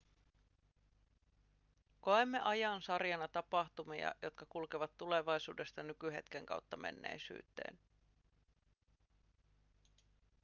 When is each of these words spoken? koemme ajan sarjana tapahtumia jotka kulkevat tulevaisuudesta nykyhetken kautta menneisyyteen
koemme 2.01 2.39
ajan 2.43 2.81
sarjana 2.81 3.27
tapahtumia 3.27 4.15
jotka 4.21 4.45
kulkevat 4.45 4.97
tulevaisuudesta 4.97 5.83
nykyhetken 5.83 6.45
kautta 6.45 6.77
menneisyyteen 6.77 7.79